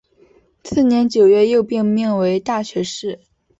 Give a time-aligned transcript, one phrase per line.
[0.63, 3.19] 次年九月又被命为大学士。